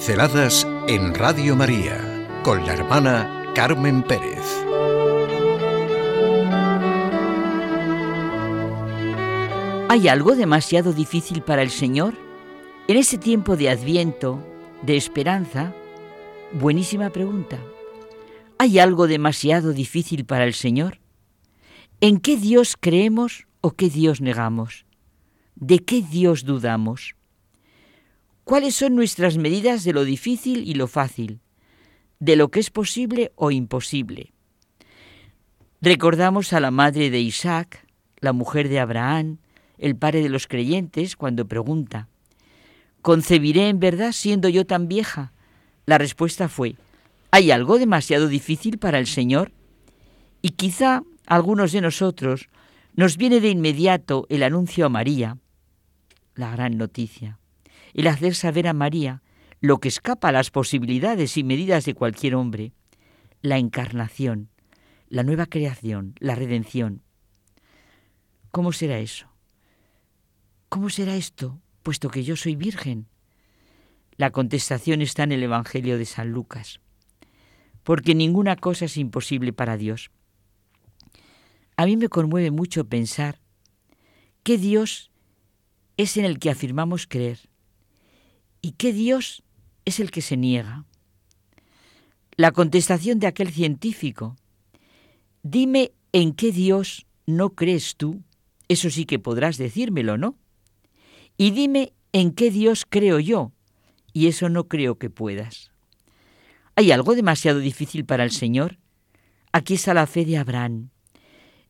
[0.00, 4.40] Pinceladas en Radio María con la hermana Carmen Pérez.
[9.90, 12.14] ¿Hay algo demasiado difícil para el Señor?
[12.88, 14.42] En ese tiempo de adviento,
[14.80, 15.74] de esperanza,
[16.54, 17.58] buenísima pregunta.
[18.56, 20.98] ¿Hay algo demasiado difícil para el Señor?
[22.00, 24.86] ¿En qué Dios creemos o qué Dios negamos?
[25.56, 27.16] ¿De qué Dios dudamos?
[28.44, 31.40] ¿Cuáles son nuestras medidas de lo difícil y lo fácil?
[32.18, 34.32] ¿De lo que es posible o imposible?
[35.80, 37.86] Recordamos a la madre de Isaac,
[38.18, 39.38] la mujer de Abraham,
[39.78, 42.08] el padre de los creyentes, cuando pregunta,
[43.02, 45.32] ¿concebiré en verdad siendo yo tan vieja?
[45.86, 46.76] La respuesta fue,
[47.30, 49.52] ¿hay algo demasiado difícil para el Señor?
[50.42, 52.48] Y quizá algunos de nosotros
[52.94, 55.38] nos viene de inmediato el anuncio a María,
[56.34, 57.39] la gran noticia
[57.94, 59.22] el hacer saber a María
[59.60, 62.72] lo que escapa a las posibilidades y medidas de cualquier hombre,
[63.42, 64.48] la encarnación,
[65.08, 67.02] la nueva creación, la redención.
[68.50, 69.26] ¿Cómo será eso?
[70.68, 73.06] ¿Cómo será esto, puesto que yo soy virgen?
[74.16, 76.80] La contestación está en el Evangelio de San Lucas,
[77.82, 80.10] porque ninguna cosa es imposible para Dios.
[81.76, 83.40] A mí me conmueve mucho pensar
[84.42, 85.10] que Dios
[85.96, 87.49] es en el que afirmamos creer,
[88.62, 89.42] ¿Y qué Dios
[89.84, 90.84] es el que se niega?
[92.36, 94.36] La contestación de aquel científico,
[95.42, 98.22] dime en qué Dios no crees tú,
[98.68, 100.36] eso sí que podrás decírmelo, ¿no?
[101.36, 103.52] Y dime en qué Dios creo yo,
[104.12, 105.70] y eso no creo que puedas.
[106.76, 108.78] ¿Hay algo demasiado difícil para el Señor?
[109.52, 110.90] Aquí está la fe de Abraham.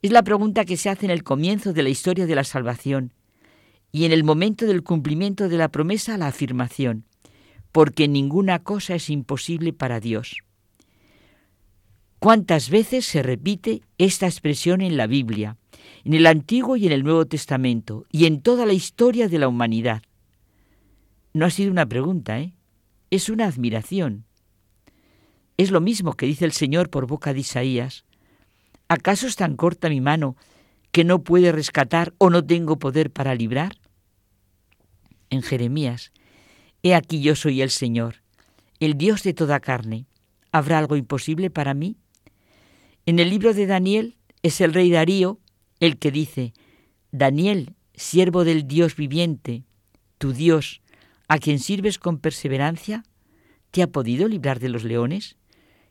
[0.03, 3.13] Es la pregunta que se hace en el comienzo de la historia de la salvación
[3.93, 7.05] y en el momento del cumplimiento de la promesa la afirmación,
[7.73, 10.39] porque ninguna cosa es imposible para Dios.
[12.19, 15.57] ¿Cuántas veces se repite esta expresión en la Biblia,
[16.05, 19.49] en el Antiguo y en el Nuevo Testamento, y en toda la historia de la
[19.49, 20.03] humanidad?
[21.33, 22.53] No ha sido una pregunta, ¿eh?
[23.11, 24.27] Es una admiración.
[25.57, 28.05] Es lo mismo que dice el Señor por boca de Isaías.
[28.89, 30.37] ¿Acaso es tan corta mi mano
[30.93, 33.80] que no puede rescatar o no tengo poder para librar?
[35.31, 36.13] En Jeremías,
[36.83, 38.17] He aquí yo soy el Señor,
[38.79, 40.07] el Dios de toda carne.
[40.51, 41.97] ¿Habrá algo imposible para mí?
[43.05, 45.39] En el libro de Daniel es el rey Darío
[45.79, 46.53] el que dice,
[47.13, 49.65] Daniel, siervo del Dios viviente,
[50.19, 50.81] tu Dios,
[51.29, 53.05] a quien sirves con perseverancia,
[53.71, 55.37] ¿te ha podido librar de los leones?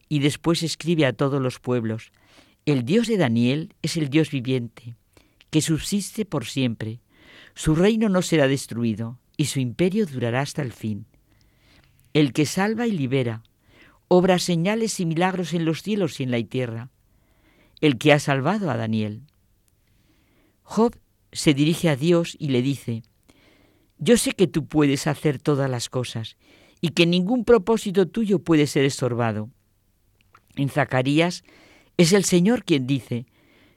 [0.08, 2.12] Y después escribe a todos los pueblos,
[2.66, 4.96] el Dios de Daniel es el Dios viviente,
[5.50, 7.00] que subsiste por siempre.
[7.56, 11.06] Su reino no será destruido, y su imperio durará hasta el fin.
[12.12, 13.42] El que salva y libera,
[14.10, 16.90] obra señales y milagros en los cielos y en la tierra,
[17.80, 19.22] el que ha salvado a Daniel.
[20.64, 21.00] Job
[21.32, 23.02] se dirige a Dios y le dice,
[23.98, 26.36] Yo sé que tú puedes hacer todas las cosas
[26.82, 29.50] y que ningún propósito tuyo puede ser estorbado.
[30.58, 31.46] En Zacarías
[31.96, 33.26] es el Señor quien dice,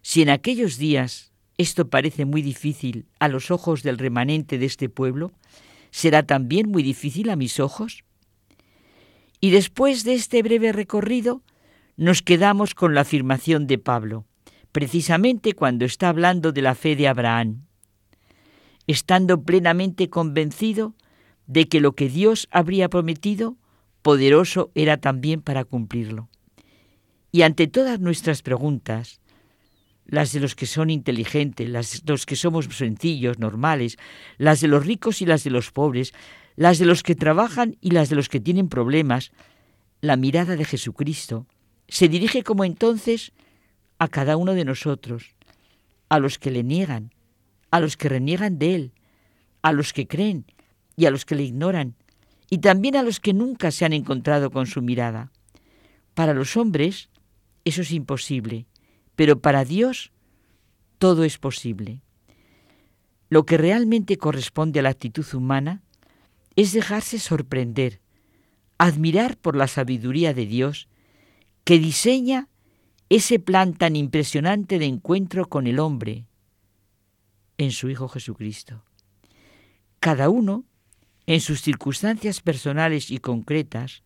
[0.00, 4.88] si en aquellos días esto parece muy difícil a los ojos del remanente de este
[4.88, 5.32] pueblo,
[5.90, 8.04] ¿será también muy difícil a mis ojos?
[9.40, 11.42] Y después de este breve recorrido,
[11.96, 14.24] nos quedamos con la afirmación de Pablo,
[14.72, 17.64] precisamente cuando está hablando de la fe de Abraham,
[18.86, 20.94] estando plenamente convencido
[21.46, 23.56] de que lo que Dios habría prometido,
[24.02, 26.28] poderoso era también para cumplirlo.
[27.30, 29.22] Y ante todas nuestras preguntas,
[30.12, 33.96] las de los que son inteligentes, las de los que somos sencillos, normales,
[34.36, 36.12] las de los ricos y las de los pobres,
[36.54, 39.32] las de los que trabajan y las de los que tienen problemas,
[40.02, 41.46] la mirada de Jesucristo
[41.88, 43.32] se dirige como entonces
[43.98, 45.34] a cada uno de nosotros,
[46.10, 47.15] a los que le niegan,
[47.70, 48.92] a los que reniegan de Él,
[49.62, 50.44] a los que creen
[50.94, 51.94] y a los que le ignoran,
[52.50, 55.32] y también a los que nunca se han encontrado con su mirada.
[56.12, 57.08] Para los hombres
[57.65, 58.66] eso es imposible,
[59.16, 60.12] pero para Dios
[60.98, 62.03] todo es posible.
[63.28, 65.82] Lo que realmente corresponde a la actitud humana
[66.56, 68.00] es dejarse sorprender,
[68.78, 70.88] admirar por la sabiduría de Dios
[71.64, 72.48] que diseña
[73.09, 76.26] ese plan tan impresionante de encuentro con el hombre
[77.58, 78.84] en su Hijo Jesucristo.
[80.00, 80.65] Cada uno,
[81.26, 84.03] en sus circunstancias personales y concretas,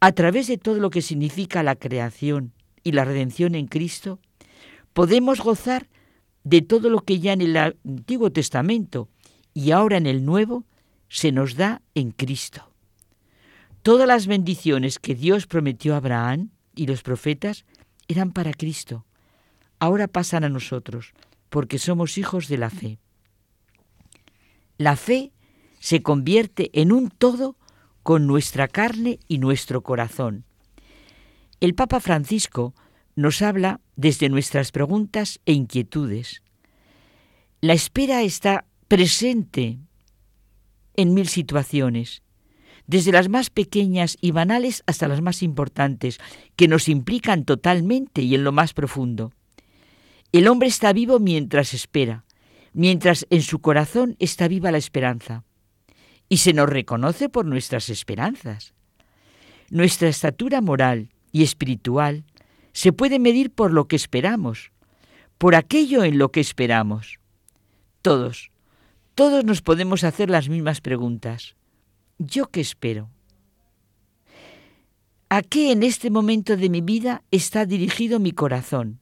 [0.00, 2.52] a través de todo lo que significa la creación
[2.84, 4.20] y la redención en Cristo,
[4.96, 5.90] podemos gozar
[6.42, 9.10] de todo lo que ya en el Antiguo Testamento
[9.52, 10.64] y ahora en el Nuevo
[11.10, 12.72] se nos da en Cristo.
[13.82, 17.66] Todas las bendiciones que Dios prometió a Abraham y los profetas
[18.08, 19.04] eran para Cristo.
[19.80, 21.12] Ahora pasan a nosotros,
[21.50, 22.98] porque somos hijos de la fe.
[24.78, 25.30] La fe
[25.78, 27.58] se convierte en un todo
[28.02, 30.46] con nuestra carne y nuestro corazón.
[31.60, 32.74] El Papa Francisco
[33.16, 36.42] nos habla desde nuestras preguntas e inquietudes.
[37.62, 39.78] La espera está presente
[40.94, 42.22] en mil situaciones,
[42.86, 46.18] desde las más pequeñas y banales hasta las más importantes,
[46.54, 49.32] que nos implican totalmente y en lo más profundo.
[50.32, 52.24] El hombre está vivo mientras espera,
[52.74, 55.42] mientras en su corazón está viva la esperanza.
[56.28, 58.74] Y se nos reconoce por nuestras esperanzas.
[59.70, 62.24] Nuestra estatura moral y espiritual
[62.76, 64.70] se puede medir por lo que esperamos,
[65.38, 67.20] por aquello en lo que esperamos.
[68.02, 68.50] Todos,
[69.14, 71.56] todos nos podemos hacer las mismas preguntas.
[72.18, 73.08] ¿Yo qué espero?
[75.30, 79.00] ¿A qué en este momento de mi vida está dirigido mi corazón?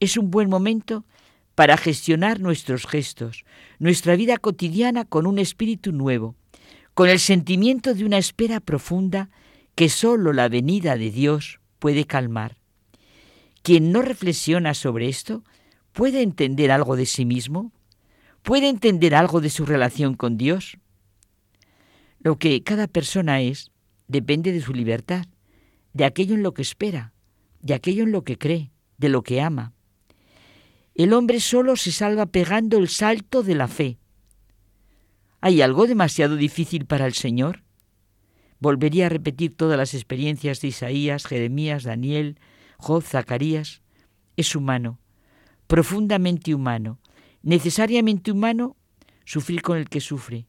[0.00, 1.04] Es un buen momento
[1.54, 3.44] para gestionar nuestros gestos,
[3.78, 6.36] nuestra vida cotidiana con un espíritu nuevo,
[6.94, 9.28] con el sentimiento de una espera profunda
[9.74, 12.56] que sólo la venida de Dios puede calmar.
[13.62, 15.42] Quien no reflexiona sobre esto
[15.92, 17.72] puede entender algo de sí mismo,
[18.42, 20.78] puede entender algo de su relación con Dios.
[22.20, 23.70] Lo que cada persona es
[24.08, 25.26] depende de su libertad,
[25.92, 27.12] de aquello en lo que espera,
[27.60, 29.72] de aquello en lo que cree, de lo que ama.
[30.94, 33.98] El hombre solo se salva pegando el salto de la fe.
[35.40, 37.65] ¿Hay algo demasiado difícil para el Señor?
[38.58, 42.38] Volvería a repetir todas las experiencias de Isaías, Jeremías, Daniel,
[42.78, 43.82] Job, Zacarías.
[44.36, 44.98] Es humano,
[45.66, 46.98] profundamente humano,
[47.42, 48.76] necesariamente humano
[49.24, 50.46] sufrir con el que sufre,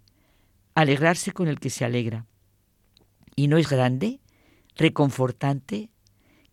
[0.75, 2.25] alegrarse con el que se alegra.
[3.35, 4.19] ¿Y no es grande,
[4.75, 5.89] reconfortante,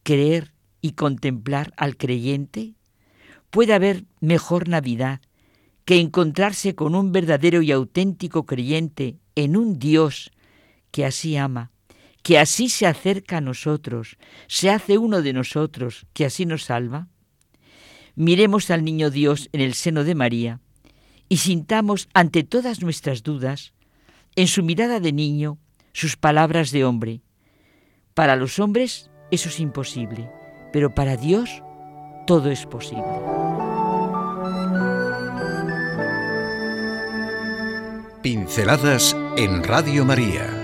[0.03, 2.75] creer y contemplar al creyente?
[3.51, 5.21] ¿Puede haber mejor Navidad
[5.85, 10.31] que encontrarse con un verdadero y auténtico creyente en un Dios
[10.95, 11.73] que así ama,
[12.23, 17.09] que así se acerca a nosotros, se hace uno de nosotros, que así nos salva?
[18.15, 20.61] miremos al niño Dios en el seno de María
[21.29, 23.73] y sintamos ante todas nuestras dudas,
[24.37, 25.59] en su mirada de niño,
[25.93, 27.23] sus palabras de hombre.
[28.15, 30.31] Para los hombres eso es imposible,
[30.73, 31.51] pero para Dios
[32.25, 33.03] todo es posible.
[38.23, 40.64] Pinceladas en Radio María